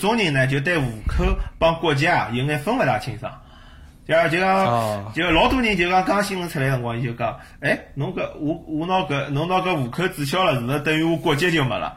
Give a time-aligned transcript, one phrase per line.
[0.00, 1.24] 种人呢，就对户口
[1.58, 3.30] 帮国籍啊有眼分勿大清爽。
[4.08, 11.94] 就就讲，就老多人就讲刚新闻出来辰光，伊就讲，哎，侬搿我我拿搿侬拿搿户口注销了，是勿是等于我国籍就没了？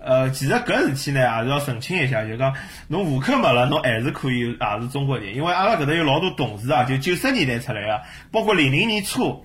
[0.00, 2.54] 呃，其实搿事体呢，还是要澄清一下，就讲
[2.88, 5.34] 侬户口没了，侬还是可以，也是中国人。
[5.34, 8.00] 因为阿拉搿搭有老多同事啊，就九十年代出来个，
[8.32, 9.44] 包括零零年初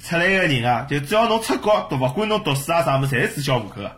[0.00, 3.90] 出来个人啊，就只要侬出国，读勿管侬读书啊啥物事，侪是注销户口个。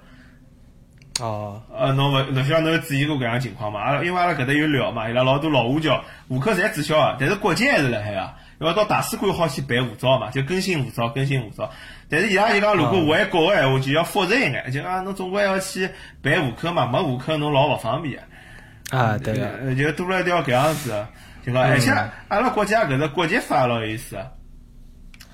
[1.21, 1.63] 哦。
[1.75, 3.81] 呃，侬勿，侬晓得侬有注意过搿样情况嘛？
[3.81, 8.31] 阿拉因为阿拉搿搭有聊嘛，伊拉老多老华侨户口侪注销个，但是国籍还是辣海个。
[8.59, 11.71] 因为到大使馆好去办护照嘛，就更新护照，更新护照。
[12.09, 15.91] 但是伊拉就讲，如果回国个闲话，就要复杂一眼，就讲侬总归要去
[16.23, 18.97] 办户口嘛，没户口侬老勿方便个。
[18.97, 21.07] 啊，对个，就多了一条搿样子，
[21.45, 21.91] 就讲，而且
[22.29, 24.17] 阿拉国家搿个国籍法老有意思。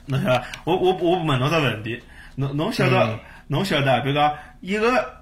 [0.06, 2.02] 侬晓得，我我我问侬只问题，
[2.34, 5.21] 侬侬晓得，侬晓得，比如讲一个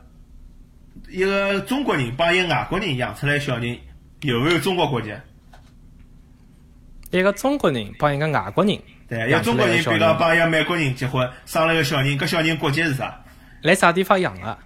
[1.10, 3.76] 一个中国人帮一个外国人养出来小人，
[4.22, 5.12] 有没有中国国籍？
[7.10, 13.20] 一个中国人帮一个外国人，对，一个中国人，比如讲帮一个美国人结婚，生了个小人，搿小人国籍是啥？
[13.62, 14.56] 来啥地方养啊？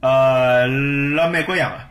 [0.00, 1.90] 呃，辣美国养啊。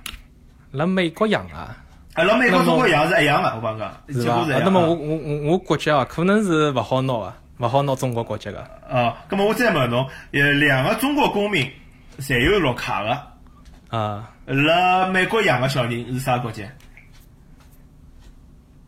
[0.71, 1.75] 辣美国养啊？
[2.13, 4.45] 啊，辣美国中国养是一样的，我帮讲，是吧？
[4.63, 8.59] 那么我我我我国籍啊，可能是勿好拿个，勿好拿中国国籍个。
[8.87, 11.67] 啊，那么我再问侬，呃，两个中国公民
[12.19, 13.32] 侪有绿卡个，
[13.93, 16.65] 啊，辣美国养个小人是啥国籍？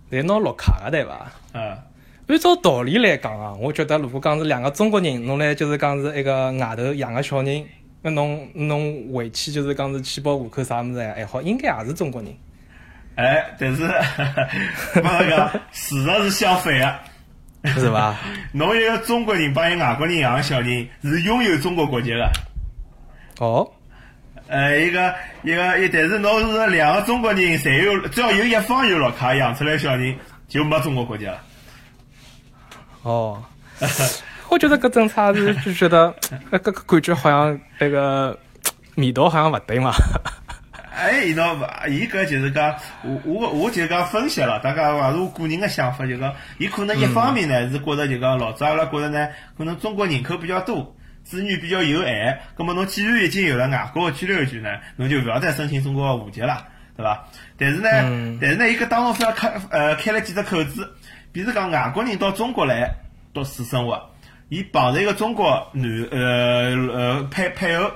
[0.09, 1.31] 在拿绿卡个对伐？
[1.53, 1.77] 嗯，
[2.27, 7.63] 按照道理来讲啊，我觉得如果讲是两个中国人，侬来就是讲是一个外头养个小人，
[8.01, 12.35] 那侬侬回去就是讲是去报户口啥物事还好，应该也是中国人。
[13.13, 13.83] 哎，但是，
[15.03, 16.73] 那个事实是相反
[17.61, 18.17] 个，是伐？
[18.53, 22.27] 侬一个中国人帮一个外国人养个小人是拥有中国国籍个。
[23.37, 23.71] 哦。
[24.47, 30.15] 呃，一个一个一，但是侬是两个中国人，侪有，只要有一方有绿卡，养出来小人
[30.47, 31.41] 就没中国国籍了。
[33.01, 33.43] 哦，
[34.49, 36.13] 我觉得搿政策是就觉得，
[36.51, 38.37] 搿搿感觉好像那个
[38.97, 39.91] 味道好像勿对嘛。
[40.95, 42.73] 哎，伊喏，伊搿就是讲，
[43.03, 50.94] 我我我就讲分析了，大家也是我个人个想法，就讲，伊可能一方面呢是觉得就讲，老早阿拉觉得呢，可能中国人口比较多。
[51.25, 57.27] 子女比较有爱，葛么侬既然已经有了外国的居留权呢，侬就勿要再申请中国的户籍了，对伐？
[57.57, 60.93] 但是呢，但是呢，伊搿当中非要开呃开了几只口子，
[61.31, 62.95] 比如讲外国人到中国来
[63.33, 64.11] 读书生活，
[64.49, 67.91] 伊碰着一个中国男呃呃配配偶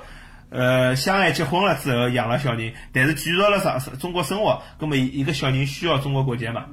[0.50, 6.66] 呃相爱结婚了之后养了小人，但是继续了上中国生活，葛么一个小人需要中国国籍嘛？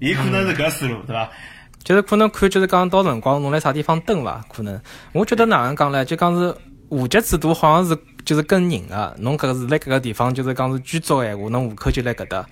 [0.00, 1.30] 伊可能是搿思路，对伐？
[1.84, 4.42] 就是可能看，就是讲到辰光侬来啥地方蹲伐？
[4.50, 4.80] 可能
[5.12, 6.02] 我觉得哪能讲唻？
[6.04, 6.52] 就讲是
[6.88, 12.46] 户籍制度好像是就是跟人个，侬搿个是辣搿个地方就是讲是居住闲话，侬户口就辣搿搭。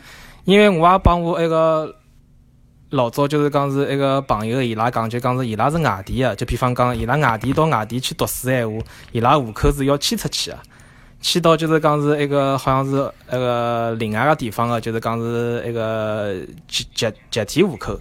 [0.44, 1.94] 因为我也帮我一个
[2.91, 8.78] 老早就是讲是一个朋友，伊拉讲就讲是伊拉是外地个，就比方讲伊拉外地到外地去读书闲话，
[9.12, 10.59] 伊拉户口是要迁出去个，
[11.22, 16.34] 迁到就是讲是一个好像是一个另外个地方个，就是讲是一个
[16.69, 17.99] 集集集体户口。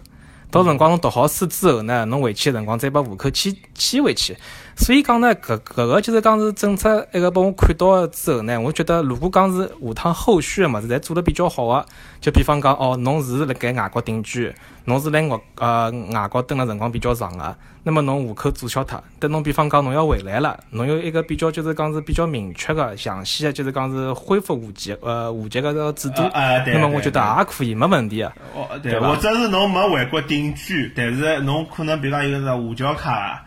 [0.52, 4.36] 到辰光侬读好书之后呢，侬回去个辰光再把户口迁迁回去。
[4.82, 11.86] 所以讲呢，搿搿个就是讲是政策一个拨我看到之后呢，我觉得如果讲是下趟后续个物事侪做得比较好个，
[12.20, 14.52] 就比方讲哦，侬是辣盖外国定居，
[14.86, 28.34] 侬是辣外呃外国蹲了辰光比较长个，那么侬户口注销脱，等侬比方讲侬要回来了，侬有一个比较就是讲是比较明确个、详细个，就是讲是恢复户籍呃户籍个个制度，那么我觉得也可以没问题个，
[28.82, 33.46] 对或者是侬没回国定居，但是侬可能比如讲有个是华侨卡。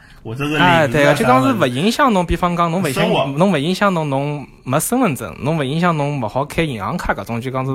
[0.58, 7.70] 哎，对个，就讲是勿影响侬，比方讲侬勿影响侬勿影响侬，侬没身份证，侬勿影响侬勿好开银行卡搿种，就讲是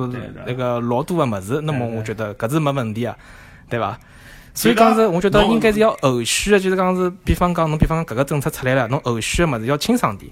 [0.48, 3.16] 那个老多个物事，那么我觉得搿是没问题啊，
[3.70, 3.96] 对伐？
[4.56, 10.32] 所以讲是，我觉得应该是要后续的，就是讲是，比方讲侬，比方讲搿个政策出来了，侬后续个物事要清爽点。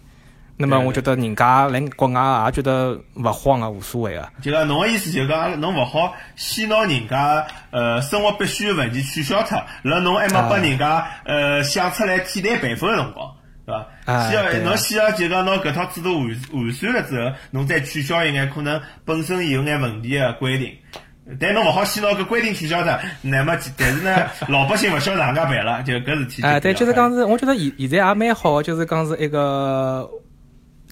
[0.59, 4.27] 那么我觉得人家来国外也觉得勿慌啊，无所谓啊。
[4.42, 13.31] 就讲侬个意思，就讲侬勿好先拿人家呃生活必需个问题取消脱，辣侬还没拨人家呃想出来替代办法个辰光，
[13.68, 13.75] 对
[14.06, 14.30] 伐？
[14.30, 20.71] 先要侬先要就讲拿搿套制度完完善了之后，侬再取消一眼可能本身有眼问题个规定。
[21.39, 26.42] 但侬勿好先拿搿规定取消脱，那么但是呢，老百姓勿晓得哪能介办了，就搿事体。
[26.42, 30.09] 哎，对，就是讲是，我觉得现现在也蛮好，就是讲是一个。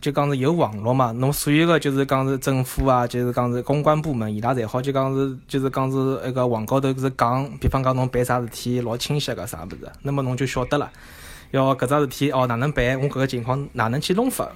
[0.05, 10.91] 就讲是有网络嘛，侬所有个就是讲是政府啊，就是讲是公关部门，伊拉侪好就讲是就是讲是那个网高头是讲，比方讲侬办啥事体老清晰个啥物事，那么侬就晓得了，
[11.49, 14.47] 要搿只事体哦哪能办，我搿个情况哪能去弄法，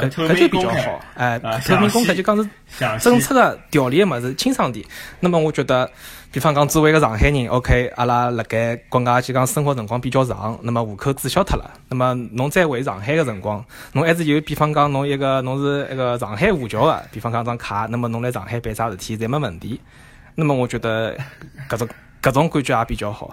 [0.00, 2.48] 搿搿就比较好，哎啊，透明公开就讲是
[2.98, 4.84] 政策个条例个物事清爽点。
[5.20, 5.90] 那么我觉得，
[6.32, 19.80] 比方讲作为一个上海人，OK，阿拉辣盖国外就讲生活辰光比较长，那么户口注销脱了，那么侬再回上海个辰光，侬还是有比方讲侬一个侬是一个上海户侨个，比方讲张卡，那么侬来上海办啥事体侪没问题。
[20.34, 21.16] 那么我觉得
[21.68, 21.88] 搿种
[22.22, 23.32] 搿种感觉也比较好，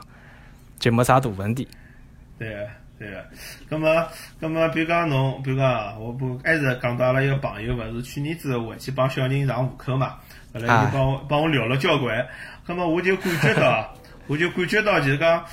[0.79, 1.67] 就没啥大问题。
[2.39, 2.67] 对个，
[2.99, 3.25] 对个。
[3.69, 4.07] 咁么，
[4.41, 10.15] 咁么，比如讲侬，比如讲啊，我不还是讲到阿拉一个朋友，勿是去年子回去帮小人上户口嘛，
[10.53, 12.25] 后来就帮我帮我聊了交关。
[12.67, 13.93] 咁么我就感觉到，
[14.27, 15.45] 我就感觉到就是讲，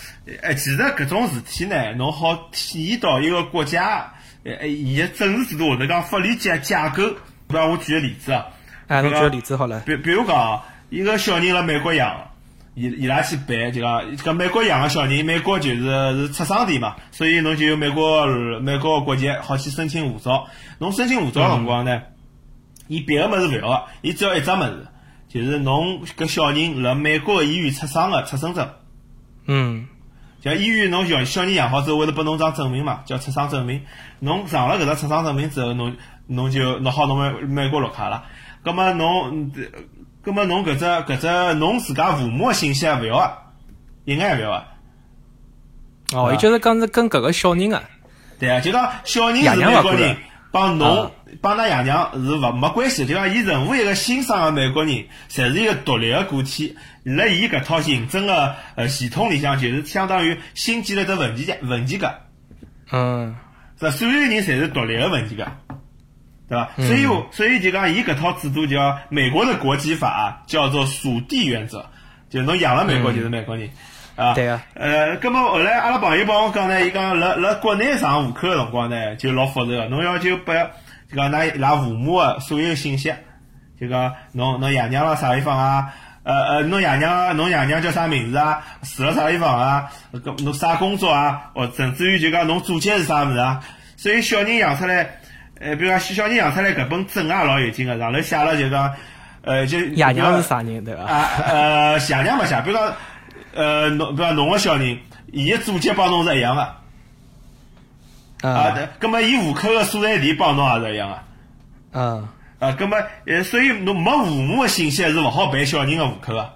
[0.42, 4.12] 哎，其实搿种事体呢，侬好体现到一个国家，
[4.44, 7.02] 哎，伊个政治制度或者讲法律架架构。
[7.46, 8.46] 比方我举个例子啊，
[8.88, 9.80] 哎，侬举个例子好了。
[9.80, 12.30] 比比如讲啊，一个小人辣美国养，
[12.74, 18.26] 伊伊拉去办，就讲搿美国养个小人，美国就是是出生地嘛，所以侬就有美国
[18.60, 20.48] 美国个国籍，好去申请护照。
[20.78, 22.02] 侬申请护照个辰光呢，
[22.88, 24.88] 伊别个物事勿要个，伊只要一只物事，
[25.28, 28.68] 就是侬搿小人辣美国个医院出生个出生证。
[29.46, 29.86] 嗯
[30.42, 33.82] 像医院侬小小人养好之后，会得拨侬张证明嘛，叫出生证明。
[34.18, 38.24] 侬上了搿只出生证明之后，侬侬就拿好侬美美国绿卡了。
[38.62, 39.52] 葛末侬，
[40.24, 43.32] 葛末侬搿只搿只侬自家父母个信息也勿要啊，
[44.04, 44.64] 一眼也勿要啊。
[46.12, 47.82] 哦，伊就是讲是跟搿个小人啊。
[48.38, 50.16] 对啊，就讲小人是美国人，
[50.50, 51.10] 帮侬啊
[51.40, 53.04] 帮㑚爷娘是勿没关系。
[53.04, 54.92] 就讲伊任何一个新生个美国人，
[55.30, 56.76] 侪是一个独立个个体。
[57.04, 62.14] 辣伊搿套行政个呃系统里向，就是相当于新建了只文件夹文件夹。
[62.90, 63.36] 嗯
[63.78, 65.58] 是吧所有人侪是独立个文件夹，
[66.48, 66.70] 对吧？
[66.76, 71.86] 所以我，所以就讲，伊搿套制度叫美国的国籍法啊，叫做属地原则，
[72.28, 73.70] 就侬养了美国就是美国人，
[74.16, 74.34] 啊。
[74.34, 74.62] 对啊。
[74.74, 80.54] 呃，葛么后来阿拉朋友帮我讲呢，伊讲辣辣国内上户口个辰光呢，就老复杂个，侬要求拨
[81.10, 83.14] 就讲㑚伊拉父母个所有信息，
[83.80, 85.94] 就讲侬侬爷娘辣啥地方啊？
[86.24, 88.62] 呃呃，侬爷娘侬爷娘叫啥名字啊？
[88.82, 89.90] 住辣啥地方啊？
[90.12, 91.50] 搿侬啥工作啊？
[91.54, 93.64] 或甚至于就讲侬祖籍是啥物事啊？
[93.96, 95.08] 所以小人养出来，
[95.64, 98.94] 呃，比如讲小人养出来搿本证也老有劲个，上头写了就讲，
[99.40, 101.04] 呃，就爷娘是啥人对伐？
[101.04, 102.92] 啊呃，爷娘勿写，比如讲，
[103.54, 104.98] 呃，侬比如讲侬个小人，
[105.32, 106.62] 伊个祖籍帮侬是一样个，
[108.46, 111.18] 啊，啊对，葛么伊户口个所在地帮侬也是一样个。
[111.92, 112.28] 嗯
[112.58, 116.52] 啊，葛么，呃，所以侬没父母个信息是勿好办小人个户口个，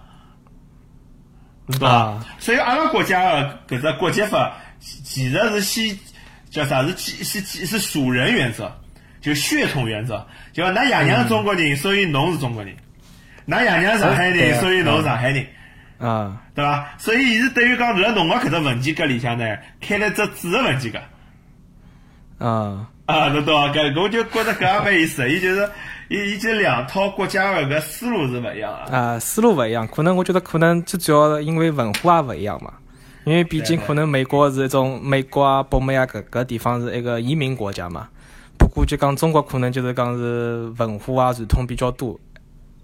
[1.68, 2.26] 对伐啊？
[2.38, 5.98] 所以阿拉国家个搿只国籍法其其实是先
[6.50, 6.82] 叫啥？
[6.82, 8.70] 是先是基是属人原则，
[9.20, 12.72] 就血统原则，就讲㑚爷娘是中国人，所以侬是中国人；
[13.48, 15.46] 㑚爷娘是上海人，所以侬是上海人，
[15.98, 16.88] 啊对伐？
[16.98, 19.44] 所以伊是等于讲辣侬个搿只文件夹里向呢，
[19.80, 21.00] 开了只子个文件夹。
[22.38, 23.74] 啊啊，侬懂伐？
[23.74, 25.68] 搿我就觉着搿也蛮有意思，伊就是
[26.08, 28.84] 伊伊就两套国家个搿思路是勿一样啊。
[28.90, 32.72] 啊，思路勿一样，可能我觉得可能最主要因为文化也勿一样嘛。
[33.24, 38.08] 因为毕竟可能美国是一种美国啊、北美啊搿搿地方是一个移民国家嘛。
[38.78, 42.16] 不过就讲中国可能就是讲是文化啊传统比较多，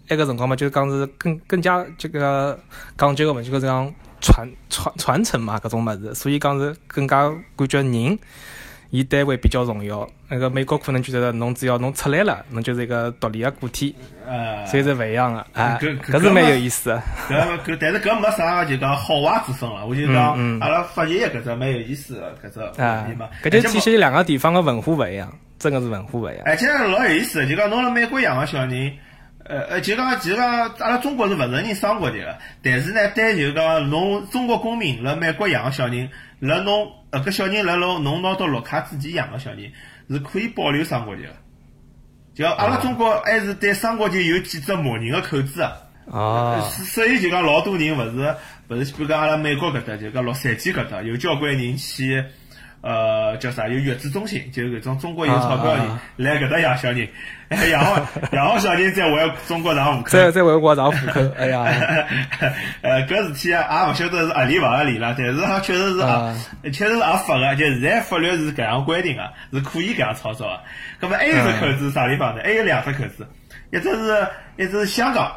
[0.09, 2.59] 埃个辰光嘛就是讲是更更加这个
[2.99, 8.19] 讲究个问题，就是讲传传传承嘛搿种物事，所以讲是更加感觉人。
[8.91, 13.93] 伊单位比较重要，那个美国可能觉得侬只要侬出来了，侬就是一个独立个个体，
[14.25, 17.03] 呃，所以是勿一样个，啊，搿是蛮有意思个。
[17.29, 19.85] 搿搿，但是搿没啥就讲好坏之分了。
[19.85, 25.33] 我就讲阿拉发现搿只蛮有意思个搿只问啊题嘛。，搿就体现两个地方个文化勿一样，
[25.65, 26.43] 真个是文化勿一样。
[26.45, 28.93] 而且老有意思的，就讲侬辣美国养个小人，
[29.47, 39.73] 呃呃，就讲其实讲阿拉中国是勿承认双国籍个，但是呢，对就讲侬中国公民辣美国养个小人，辣侬呃搿小人辣侬侬拿到绿卡之前养个小人，
[40.11, 41.31] 是可以保留双国籍个。
[42.35, 45.85] 就阿拉中国还是对双国籍有几只默认个口子个。
[46.07, 48.37] 哦，所以就讲老多人勿是
[48.69, 52.23] 勿是，比如讲阿拉美国搿搭，就讲洛杉矶搿搭有交关人去，
[52.85, 53.67] 呃，叫啥？
[53.67, 57.09] 有月子中心，就是搿种中国有钞票的人啊来搿搭养小人，
[57.73, 57.99] 养好
[58.33, 60.11] 养好小人再回中国上户口。
[60.11, 61.65] 再再回国上户口，哎呀，
[62.83, 69.23] 呃，搿事体啊，也勿晓得是合理勿合理啦，但是哈确实是啊啊，确实是合法个，就现在法律是搿样规定个，
[69.59, 70.61] 是可以搿样操作个。
[71.01, 72.43] 葛末还有只口子是啥地方呢？
[72.45, 73.27] 还有两只口子，
[73.73, 75.33] 一只是一只是香港。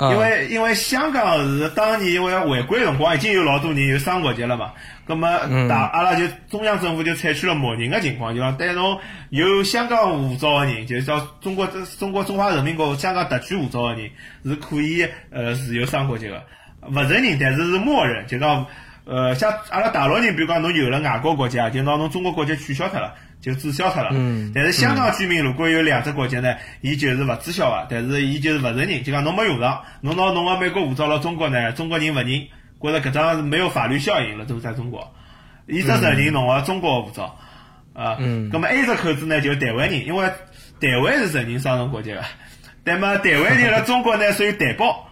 [0.00, 4.72] 啊因为因为香港是当年因为回归辰光已经有老多人有双国籍了嘛，
[5.06, 5.68] 葛么嗯。
[5.68, 14.10] 大阿拉就中央政府就采取了默认个情况，就讲对侬有香港护照个人，就是叫中国中国中华人民共和国香港特区护照个人
[14.44, 16.42] 是可以呃持有双国籍个，
[16.88, 18.66] 勿承认但是是默认，就讲
[19.04, 24.10] 呃，像阿拉大陆人，比如讲侬有了外国国籍啊，就拿侬中国国籍取消脱了，就注销脱了。
[24.12, 24.52] 嗯。
[24.54, 32.26] 但是香港居民如果有两只国籍呢，伊就是勿注销个，但是伊就是勿承认，就讲侬没用上，侬拿侬个美国护照辣中国呢，中国人勿认，
[32.80, 35.12] 觉着搿张是没有法律效应了，都在中国，
[35.66, 37.38] 伊只承认侬个中国护照。
[37.94, 38.16] 啊。
[38.20, 38.50] 嗯。
[38.50, 40.26] 葛末还有只口子呢，就是台湾人，因为
[40.80, 42.22] 台湾是承认双重国籍个，
[42.84, 45.06] 但么台湾人辣中国呢 属于台胞。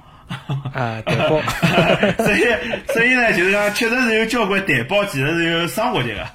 [0.74, 1.40] 啊，台胞，
[2.22, 2.44] 所以
[2.92, 6.26] 所以呢，就是讲，确实是有交关台胞，其实是有双国籍个。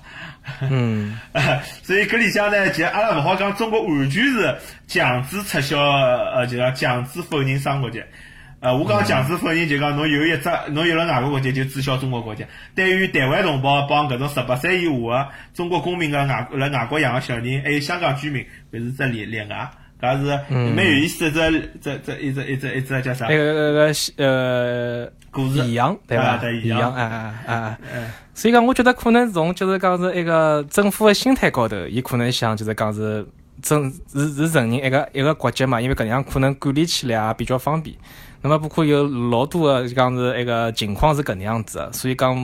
[0.69, 1.17] 嗯，
[1.83, 4.55] 所以搿里向呢，其实阿拉勿好讲中国完全是
[4.87, 8.01] 强制撤销，呃，就讲强制否认双国籍。
[8.59, 12.45] 呃，我讲强制否认，就讲侬有一只，侬有了外国国籍就注销中国国籍。
[12.75, 19.69] 对于台湾同胞帮搿种十八岁以下个中国公民个外辣外国养个小人，还有香港居民，搿是只例例外。
[20.01, 23.27] 搿是蛮有意思，只只只一只一只一只叫啥？
[23.29, 26.39] 那个那个呃，故事一样对吧？
[26.63, 28.13] 一样，哎哎哎哎。
[28.33, 33.27] 所以讲，我觉得可能从就是讲是一个政府的心态高头，伊可能想就是讲是
[33.61, 37.95] 政是是承认一个一个国籍嘛，因为搿样可能管理起来也比较方便。
[38.41, 42.35] 那么，包括有老多的就讲是一个情况是搿能样子的，所以讲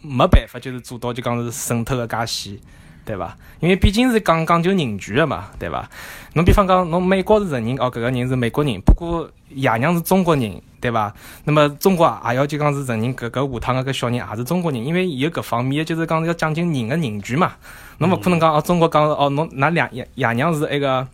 [0.00, 2.60] 没办法就是做到就讲是渗透个介细。
[3.04, 3.36] 对伐？
[3.60, 5.88] 因为毕竟是讲讲究人权的嘛，对伐？
[6.34, 11.12] 侬比方讲，侬美国是承认哦，搿个人是美国人，不过爷娘是中国人，对伐？
[11.44, 17.52] 那么中国也要就讲是承认搿个下趟个搿小人也是中国人，因为有搿方面就是讲要讲究人个人权嘛。
[17.98, 21.06] 侬勿可能讲哦，中国讲哦，侬㑚两爷爷娘是一个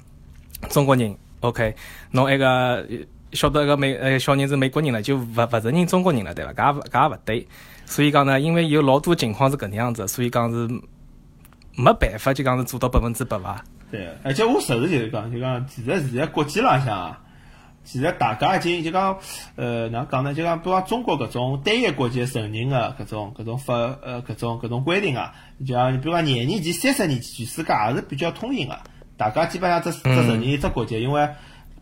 [0.68, 1.74] 中国人，OK？
[2.10, 2.86] 侬一个
[3.32, 6.52] 晓得个美呃小人是美国人了，就勿勿承认中国人了，对伐？
[6.52, 7.48] 搿也搿也勿对。
[7.84, 10.68] 所以讲呢，因为有老多情况是搿能样子，所以讲是。
[11.74, 13.64] 没办法，就讲是做到百分之百伐？
[13.90, 17.18] 对，而且我实事求是讲，就讲其实现在国际浪向啊，
[17.84, 19.18] 其实大家已经就讲，
[19.56, 20.34] 呃，哪能讲呢？
[20.34, 25.34] 就讲，比方中国搿种单一国籍承认的搿种搿种法，呃，搿种搿种规定啊，
[25.66, 28.80] 就像比如讲廿年前、三十年前，全世界也是比较通行的，
[29.16, 31.28] 大家基本上只只承认一只国籍，因为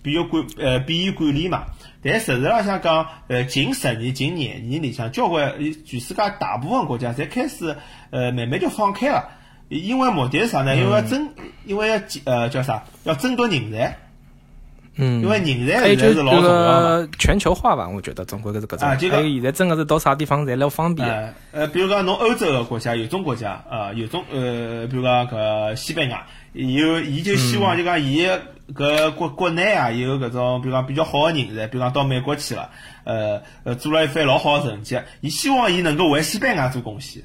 [0.02, 1.64] 比较管，呃，便于管理嘛。
[2.02, 5.54] 但实事浪向讲，呃，近十年、近廿年里向，交关
[5.84, 7.76] 全世界大部分国家侪开始，
[8.10, 9.28] 呃，慢慢就放开了。
[9.68, 10.74] 因为目的是啥呢？
[10.74, 11.28] 因为要争，
[11.66, 12.84] 因为要呃叫啥？
[13.04, 13.98] 要争夺人才。
[15.00, 15.22] 嗯。
[15.22, 17.08] 因为人才现在是老重要嘛。
[17.18, 18.88] 全球化吧，我觉得中国搿是搿种。
[18.88, 21.34] 啊，就讲现在真的是到啥地方侪老方便。
[21.52, 28.26] 呃，比如讲侬欧洲个国家有种国家啊，有种呃，比如讲搿西班牙，有伊就希望就讲伊
[28.74, 32.70] 搿国国内啊有搿种比如讲比较好个人才，比如讲到美国去了，
[33.04, 37.22] 呃呃做了一番老好个成绩，伊希望伊能够为西班牙做贡献。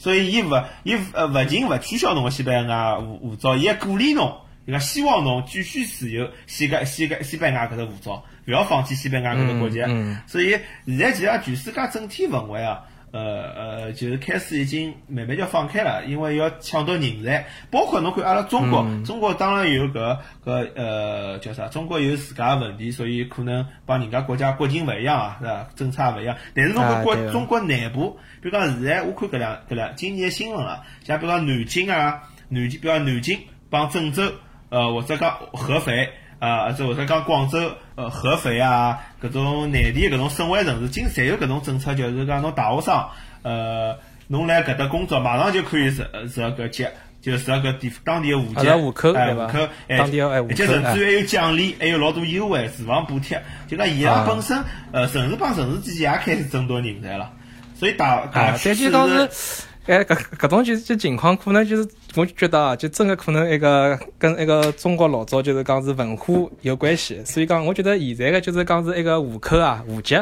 [0.00, 4.32] 所以，伊勿，伊呃勿仅勿取消侬个西班牙护护照，伊还鼓励侬，
[4.68, 9.80] 伊讲希望侬继续持有西个西个西班牙搿只护照，勿要放弃西班牙搿只国籍。
[10.26, 10.50] 所以，
[10.86, 12.82] 现在其实全世界整体氛围啊。
[13.10, 13.20] 呃
[13.56, 21.66] 呃，就是开始已经慢慢就放开了，因为要抢夺人才，包括侬看阿拉中国，中国当然有搿搿呃叫啥？
[21.68, 25.66] 中国有自家问题，所以可能帮人家国家国情勿一样啊，是吧？
[25.74, 26.36] 政策勿一样。
[26.54, 28.10] 但是侬看国中国内部，
[28.42, 34.30] 比如讲现在我看搿两搿两今年新闻啊，像比如讲南京啊，南京比如讲南京帮郑州，
[34.70, 36.10] 呃或者讲合肥。
[36.40, 37.58] 啊，或者讲广州、
[37.96, 43.06] 呃合肥啊，搿种内地搿种省会城市，今侪有搿种政策，就是讲侬大学生，
[43.42, 43.98] 呃，
[44.28, 46.86] 侬来搿搭工作，马上就可以入入搿籍，
[47.20, 49.50] 就入搿地当地个户籍，户口对吧？
[49.98, 57.32] 当地而且甚至于还有奖励，还有老多优惠、住房补贴，就讲伊拉本身，呃，城市帮城市之间也开始争夺人才了，
[57.74, 59.64] 所以大大趋势是。
[59.88, 70.14] 哎，搿搿种就就情况，可能就是，我就觉得啊，就真的可能一个跟一个中国老早就是讲是文化有关系，所以讲，我觉得现在个就是讲是一个户口啊，户籍，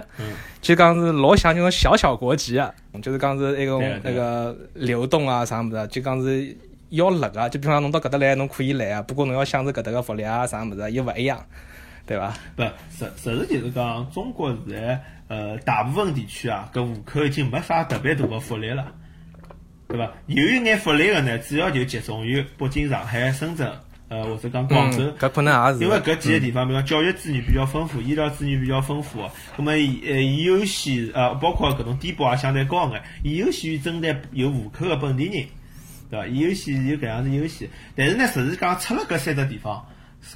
[0.61, 6.57] 就讲是老像那种小小国籍啊，就是讲是一个那个流动啊啥么子，就讲是
[6.91, 11.45] 要立啊，就比方侬到搿搭来，侬可以来啊，不过侬要享受搿搭个福利啊啥么子，又勿一样，
[12.07, 12.33] 对伐？
[12.55, 12.63] 不，
[12.97, 18.87] 实实事就是讲，中国现在呃大部分地区啊，搿户口已经没啥特别大个福利了。
[19.89, 20.13] 对伐？
[20.27, 23.71] 有一眼福利个呢，主要就集中于北京、上海、深圳，
[24.09, 25.05] 呃，或者讲广州。
[25.19, 25.85] 搿可能也是。
[25.85, 29.21] 因为搿几个地方，比如讲教育资源比较丰富，医疗资源比较丰富，
[29.57, 35.47] 那么呃，伊优先呃，包括搿种低保也相对高眼，伊优先于针对有户口个本地人，
[36.11, 36.27] 对伐？
[36.27, 37.69] 伊优先有搿样子优先。
[37.95, 39.87] 但是呢，实际讲出了搿三只地方，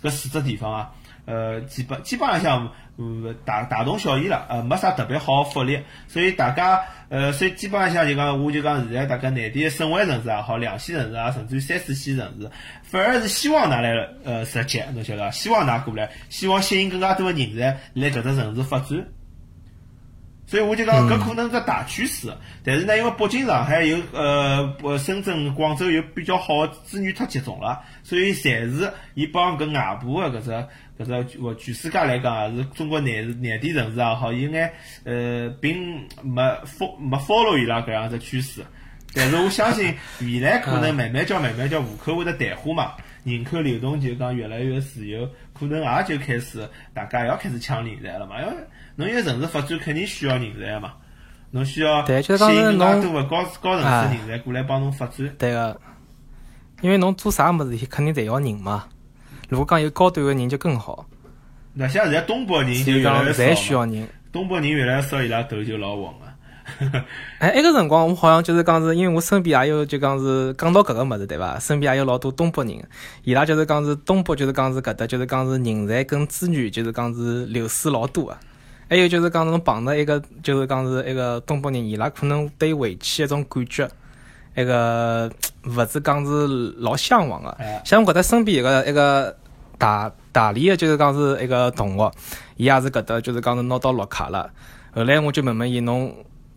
[0.01, 0.93] 搿四只地方啊。
[1.31, 12.51] 呃，基本基本上像呃大大同小异了，呃，没啥特别好福利，所以大家呃，所以基本上像就讲，我就讲现在大概内地的省会城市也好，两线城市啊，甚至于三四线城市，
[12.83, 13.91] 反而是希望拿来
[14.25, 15.31] 呃实际，侬晓得伐？
[15.31, 19.07] 希望拿过来，希望吸引更加多的人才来搿只城市发展。
[20.51, 22.29] 所以我就讲搿可能是大趋势。
[22.65, 30.51] 但是呢，因为北京、上海有呃，呃深圳、广州有比较好的资源太集中了，所以暂时伊帮搿外部的搿只
[31.05, 34.73] 搿只我全世界来讲也，是中国内内地城市也好，有眼
[35.05, 38.65] 呃并没 fo 没 follow 伊拉搿样子趋势。
[39.15, 42.93] 但是我相信 未来可能慢慢叫慢慢叫户口会得淡化嘛，
[43.25, 48.41] 人口流动就讲越来越自由，可能也就开始大家也要开始抢人才了嘛。
[48.41, 48.53] 因为
[48.97, 50.93] 侬一个城市发展肯定需要人才嘛，
[51.51, 55.29] 侬需要吸引更加多的高高层次人才过来帮侬发展。
[55.39, 55.81] 对个，
[56.81, 58.85] 因为侬做啥物事体肯定侪要人嘛。
[59.49, 61.05] 如果讲有高端个人就更好，
[61.73, 64.09] 那像现在东北人就越来越少，需要人。
[64.31, 66.20] 东北人越来越少，伊拉头就老红个。
[67.39, 71.59] 哎，埃个辰光我好像就是讲是，因为我身边也有就讲是讲到搿个物事对伐？
[71.59, 72.83] 身边也有老多东北人，
[73.25, 78.37] 伊拉就是讲是东北就是讲是搿搭就是讲是人才跟资源就是讲是流失老多个。
[78.89, 83.89] 还有就是讲侬碰到一个就是讲是一个东北人，伊拉可能对回去一种感觉，
[84.57, 85.31] 一个
[85.65, 87.51] 勿是讲是老向往个。
[87.51, 89.37] 哎，像我搿搭身边一个一个
[89.79, 92.13] 大大理个，就是讲是一个同学，
[92.57, 94.51] 伊也是搿搭就是讲是拿到绿卡了。
[94.93, 96.13] 后来我就问问伊侬，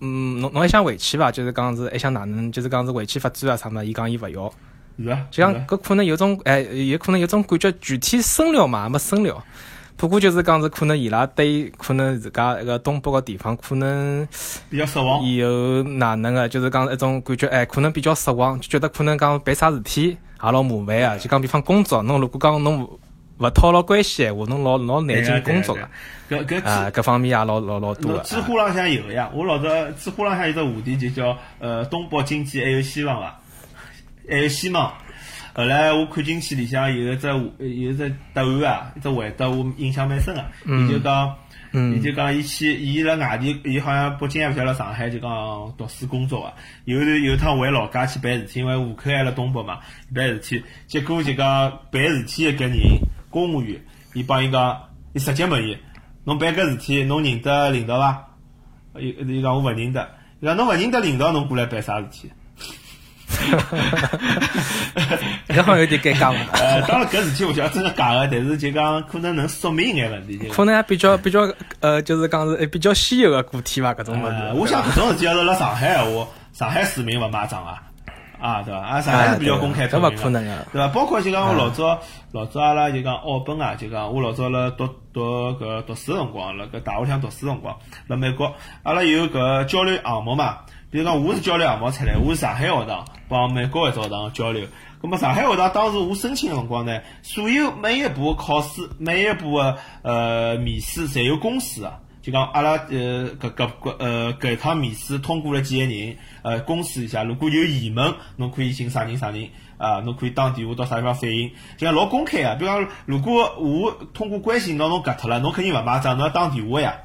[0.05, 1.31] 嗯，侬侬还想回去伐？
[1.31, 3.85] 就是讲是还想哪能，就是讲是回去发展啊啥么？
[3.85, 4.53] 伊讲伊勿要，
[4.99, 9.41] 是啊，就讲是啊搿可能有种哎，有可能有种感觉，具体深了嘛，也没深了。
[9.95, 14.27] 不过就是讲是可能伊拉对可能自家一个东北个地方可能
[14.69, 15.25] 比较失望。
[15.35, 21.17] 有哪能个，就是讲一种感觉，哎，可能比较失望，就觉得可能讲办啥事体也老麻烦啊。
[21.17, 22.89] 就讲比方工作，侬如果讲侬
[23.39, 25.89] 勿套牢关系闲话，侬老老难进工作个
[26.29, 28.17] 搿搿搿方面也老老老多。
[28.19, 33.39] 知乎浪向有个呀，我老早知乎浪向有只话题就叫呃东北经济还有希望伐？
[34.29, 34.93] 还有希望。
[35.55, 40.43] 后来我看进去里向有一只有一只答案啊，一只回答我印象蛮深个。
[40.65, 45.29] 伊就讲，伊嗯就讲伊去，伊辣外地，伊好像北京还勿晓得上海就讲
[45.77, 46.53] 读书工作啊。
[46.85, 49.79] 有有一趟回老家去办事体，因为户口还辣东北嘛，
[50.15, 52.79] 办事体，结果就讲办事体的搿人，
[53.33, 53.81] 公务员，
[54.13, 54.79] 伊帮伊讲，
[55.13, 55.75] 伊直接问伊，
[56.23, 58.27] 侬办搿事体，侬认得领导伐？
[58.99, 60.07] 伊伊讲我勿认得，
[60.39, 62.31] 伊讲侬勿认得领导，侬过来办啥事体？
[65.47, 66.39] 搿好像有点尴尬嘛。
[66.53, 70.37] 呃，当然搿事体勿晓得真个假个，但是就讲可能能说明一眼问题。
[70.49, 74.33] 可能还比较比较呃，就是讲是比较稀有个个体伐，搿种物事。
[74.33, 77.81] 呃，我想搿种事体要是辣上海闲话，上海市民勿买账啊，
[78.43, 78.79] 啊对伐？
[78.81, 80.67] 啊，上海是比较公开透搿明的，勿可能个。
[80.73, 80.87] 对伐？
[80.89, 81.97] 包括就讲我老早
[82.33, 85.21] 老早阿拉就讲澳本啊，就讲我老早辣读读
[85.53, 87.77] 搿读书辰光，辣搿大学里向读书辰光，
[88.07, 88.53] 辣美国，
[88.83, 90.57] 阿拉有搿交流项目嘛。
[90.91, 94.67] 比如讲，我是交流项目出来，我是上海学堂帮美国一只学堂交流。
[95.01, 101.97] 咁么上海学堂当时我申请个辰光呢，所有每一步考试、每一步个呃面试侪有公示啊。
[102.23, 112.55] 就讲阿拉呃搿搿搿呃搿一趟面试通过了几个人，呃公示一下，如果有疑问，侬可以寻啥人啥人啊，侬可以打电话到啥地方反映，就讲老公开啊。
[112.55, 116.95] 比如讲，如果我通过关系拿侬夹脱了，侬肯定勿买账，侬要打电话呀。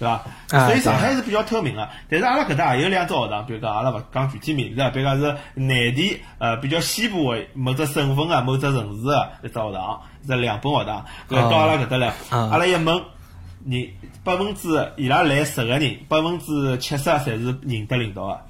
[0.00, 0.24] 对伐？
[0.50, 13.00] 啊所以上海是比较透明个，但是阿拉搿搭也有两只学堂，比如讲阿拉勿讲具体名字啊，比如讲是内地呃比较西部个某只省份啊、某只城市个一只学堂，一只两本学堂，搿到阿拉搿搭来，啊阿拉一问，
[13.66, 13.88] 人
[14.24, 18.40] 百分之伊拉来十个人，百分之七十侪是认得领导个。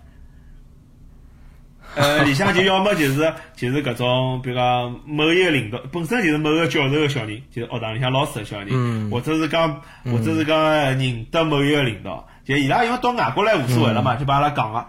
[1.94, 9.10] 呃，里向就要么就是就是搿种，比如讲某一个领导本身就是某个教授个小人，就是学堂里向老师个小人，嗯。
[9.10, 14.86] 或者是讲或者是讲认得某一个领导，就伊拉因为到外国来无所谓了嘛，就帮阿拉讲个。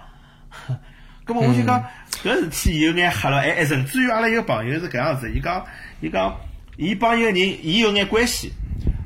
[1.25, 1.83] 咁么我就讲
[2.23, 5.65] 搿事体有眼吓了，哎哎，甚至于阿拉一个朋友是搿样子，伊讲
[5.99, 6.37] 伊讲
[6.77, 8.53] 伊帮一个人，伊有眼关系，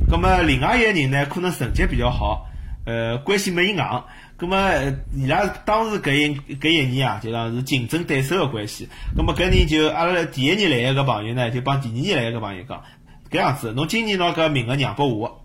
[0.09, 2.47] 咁么另外一个人呢，可能成绩比较好，
[2.85, 4.03] 呃，关系没伊硬。
[4.39, 8.87] 咁么，呃伊拉当时搿一搿一年啊，就讲是竞争对手个关系。
[9.17, 12.83] 咁么搿人就阿拉第一年来个朋友呢，就帮第二年来个朋友讲，
[13.31, 15.43] 搿样子，侬今年拿搿名额让拨我，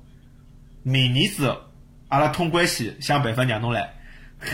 [0.82, 1.56] 明年子
[2.08, 3.94] 阿拉通关系想办法让侬来。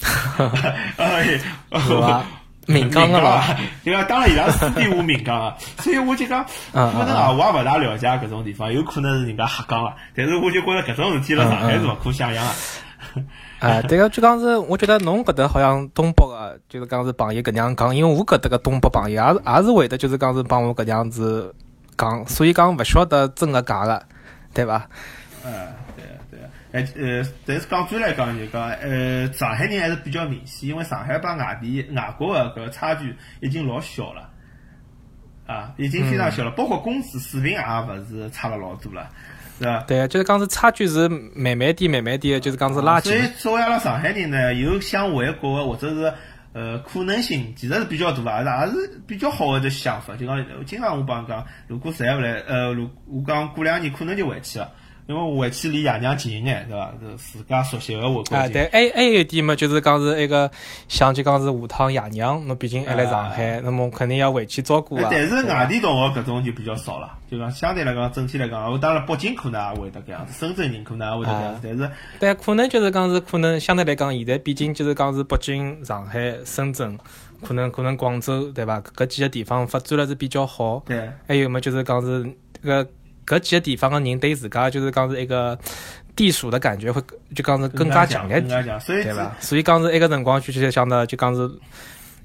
[0.96, 1.24] 哎，
[1.80, 2.24] 是伐？
[2.68, 4.04] 明讲个啊咯，，对伐？
[4.08, 13.22] 当然伊拉私底下明讲啊， 所以我就讲，可能啊，我也勿大了解搿种地方，有可能是人家瞎讲个，但是我就觉着搿种事体辣上海是勿可想象个。
[13.66, 21.54] 啊， 对个，就讲是，我觉得侬搿搭好像东北个，就是讲是朋友搿能样讲，因为我搿搭个东北朋友也是也是会得，就是讲是帮我搿能样子
[21.96, 24.02] 讲，所以讲勿晓得真个假个，
[24.52, 24.86] 对伐？
[25.44, 25.52] 嗯，
[26.72, 34.30] 对啊对啊，哎呃，但是讲转来讲就讲，呃，上海人还是比较明显，因为上海帮外地外国的搿个差距已经老小了，
[35.46, 39.08] 啊，已经非常小了，包括工资水平也勿是差了老多了。
[39.60, 39.82] 是吧？
[39.88, 43.28] 对，就是讲是差距是慢慢点、慢慢点，就是讲是拉近所以。
[43.38, 46.14] 作为阿拉上海人呢，有想回国的或者是
[46.52, 50.14] 呃可能性，其实是比较大的，也是比较好的这想法。
[50.14, 54.70] 就讲经常我帮讲，如果实在勿来，呃，如我讲过两年可能就回去了，
[55.08, 56.92] 因为回去离爷娘近一眼，对伐？
[57.00, 60.50] 是自家熟悉的回国啊，对，还还有一点嘛，就是讲是一个
[60.86, 65.04] 想就讲是下趟爷娘，侬毕竟还来上海，那么肯定要回去照顾啊。
[65.04, 71.90] 哎但是外地同学搿种就比较少了，就讲相对来讲，整体来讲，我当然北京可能也会得搿样子，深圳人可能也会得搿样子，但是
[72.20, 76.98] 但可能就是讲是可能相对来讲，现在毕竟就是讲是北京、上海、深圳，
[77.42, 78.78] 可能可能广州对伐？
[78.94, 80.82] 搿几个地方发展了是比较好。
[80.84, 81.10] 对。
[81.26, 82.22] 还有么就是讲是
[82.62, 82.86] 搿
[83.28, 85.56] 搿几个地方个人对自家就是讲是一个
[86.16, 87.00] 地属的感觉会
[87.34, 89.36] 就讲是更加强烈点，更加强，所以对伐？
[89.38, 91.48] 所以讲是一个辰光就就想到就讲是。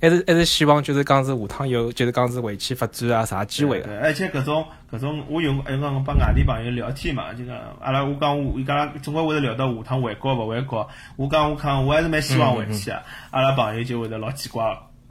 [0.01, 3.87] 还是还是希望就是讲是下趟有就是讲是回去发展啊啥机会个。
[3.87, 10.85] 对，而且搿种搿种，我有有辰光帮外地朋友聊天嘛，就讲阿拉我讲我伊讲总归会得聊到下趟回国勿回国，
[11.15, 13.01] 我讲我讲我还是蛮希望回去啊。
[13.31, 14.61] 阿拉朋友就会得老奇怪，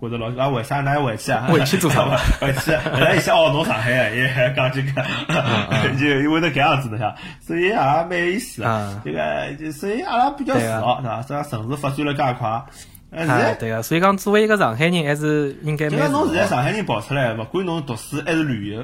[0.02, 1.46] 觉着老啊为啥㑚要回去啊？
[1.48, 2.16] 回去做啥嘛？
[2.40, 5.02] 回去，本 来一想哦，侬上海个，也讲这个，
[5.96, 9.00] 就会得搿样子的呀，所以也蛮有意思啊。
[9.04, 11.22] 这个就所以阿拉比较自豪，对伐？
[11.22, 12.48] 这城市发展了介快。
[12.48, 16.20] 啊，对个，所以讲作为一个上海人，还是应该就蛮自豪。
[16.20, 18.82] 讲侬现在上海人跑出来，勿管侬读书还是旅游，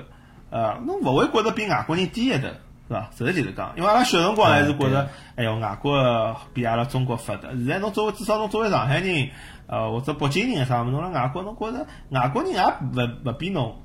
[0.50, 2.46] 呃，侬勿会觉着比外国人低一头，
[2.88, 3.11] 是伐？
[3.16, 7.51] 实际就是讲，因为阿拉小辰光还是觉着，哎哟，外国比阿拉中国发达。
[7.51, 9.29] 现在侬作为至少侬作为上海人，
[9.66, 13.77] 呃，或者北京人啥物事，侬辣外国侬觉着外国人也勿勿比侬。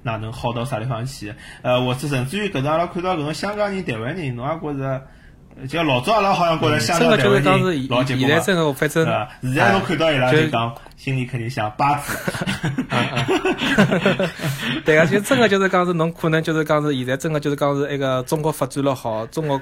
[0.00, 1.34] 哪能好到啥地方去？
[1.60, 5.02] 呃，或者甚至于搿能阿拉看到搿种香港人、台湾人，侬也觉着，呃
[5.66, 9.04] 就老早阿拉好像觉着香港、台湾讲是人老结棍个现在真的反正？
[9.42, 12.16] 现在侬看到伊拉就就讲，心里肯定想八字。
[14.84, 19.60] 对个，就真的就是讲是侬可能就是讲是现在真的就是讲是一个中国发展了好，中国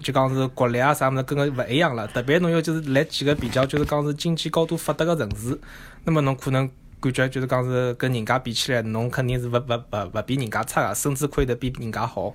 [0.00, 2.06] 就讲是国力啊啥物事跟个勿一样了。
[2.08, 5.58] 特别侬要就是来几个比较就是讲是经济高度发达个城市，
[6.04, 6.68] 那么侬可能
[7.00, 12.32] 感觉就是讲是跟人家比起来，侬肯定是勿勿勿勿比人家差个，甚至可以得比人家好。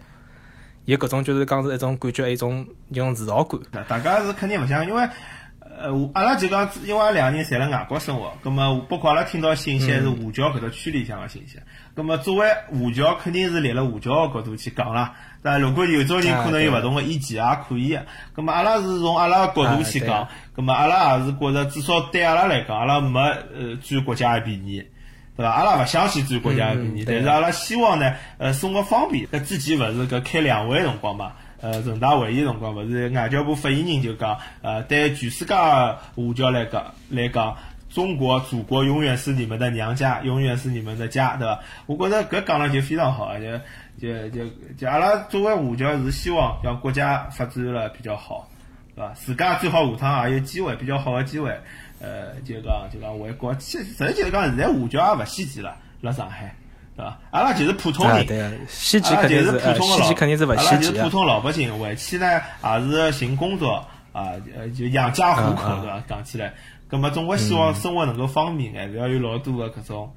[0.89, 3.59] 有搿种就是讲是一种感觉，一种一种自豪感。
[3.71, 5.07] 大大家是肯定勿想，因为
[5.79, 11.59] 呃，我阿拉就讲，因为阿拉两个人侪辣外国生活，葛么包括阿拉听到信息还是华侨搿只区里向个信息，
[11.93, 15.13] 葛么作为华侨肯定是立了华侨个角度去讲啦。
[15.43, 18.03] 但如果有种人可能有勿同个意见也可以个，
[18.35, 24.83] 葛么阿拉是从阿拉个角度去讲，葛么阿拉也是觉着至少对阿拉来讲，阿拉没呃占国家个便宜。
[25.39, 25.51] 对伐？
[25.53, 29.25] 阿拉勿想去占国家个便宜，但是阿拉希望呢，呃，生活方便。
[29.27, 31.31] 搿之前勿是搿开两会辰光嘛？
[31.61, 35.97] 呃，人大会议辰光，勿是外交部发言人就讲，呃，对全世界华
[36.35, 37.55] 侨来讲来讲，
[37.89, 41.59] 中国祖国永远是你们的娘家，永远是你们的家，对伐？
[41.85, 43.57] 我觉着搿讲了就非常好，就
[44.01, 44.45] 就就
[44.77, 48.49] 就阿拉作为华侨是希望让国家发展了比较好，
[48.93, 49.13] 对伐？
[49.13, 51.57] 自家最好下趟也有机会，比较好的机会。
[51.99, 56.55] 呃，就讲就讲回国，其实实际就是讲现在华侨也勿稀奇了，辣上海，
[56.95, 57.17] 对伐？
[57.31, 60.81] 阿拉就是普通人，啊对个，稀奇肯定就是普通个老，奇肯定是勿阿拉稀奇个。
[60.81, 66.03] 就是普通老百姓，回去呢也是寻工作啊，呃，就养家糊口，嗯对伐？
[66.07, 66.53] 讲起来，
[66.87, 70.11] 葛么总归希望生活能够方便眼，勿要有老多个搿种。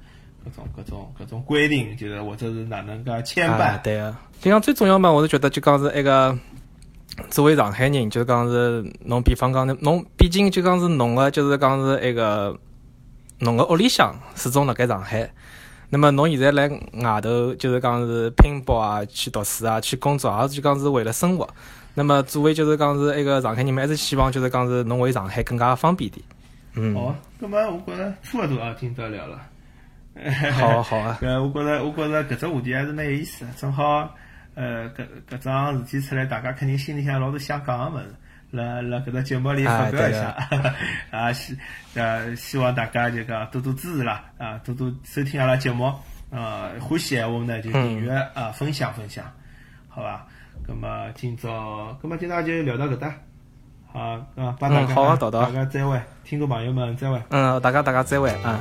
[0.45, 4.13] 搿种搿种搿种规定，就是或者是哪能介牵啊绊，，对个。
[4.41, 6.37] 就讲最重要嘛，我是觉得就讲是一个
[7.29, 12.57] 作为上海人，就是讲是侬，比方讲侬，毕竟就讲是侬个，就是讲是一个
[13.39, 15.29] 侬个屋里向始终辣盖上海。
[15.89, 16.67] 那么侬现在来
[17.03, 21.47] 外头，就是讲是拼搏啊，去读书啊，去工作啊，就讲是为了生活。
[21.93, 26.25] 那么作为就是讲是一个上海人嘛，还是希望就是讲是侬回上海更加方便点。
[26.75, 29.39] 嗯，好，葛么我觉着差勿多啊，今朝聊了。
[30.53, 34.09] 好啊好啊， 呃我觉着，我觉着搿只话题还是蛮有意思的，正好，
[34.55, 38.15] 呃，搿搿桩事体出来，大家肯定心里向老多想讲个物事，
[38.51, 40.35] 辣辣搿只节目里发表一下，
[41.11, 41.57] 啊 希
[41.95, 45.85] 呃希望大家就讲多多支持啦，啊多多收听阿拉节目，
[46.31, 49.25] 啊欢喜闲话呢就订阅啊分享分享，
[49.89, 50.25] 好伐？
[50.67, 53.13] 葛么今朝，葛么今朝就聊到搿搭，
[53.91, 53.99] 好
[54.35, 57.21] 啊，帮大家嗯好大家再会，听众朋友们再会。
[57.29, 58.59] 嗯，大家大家再会啊。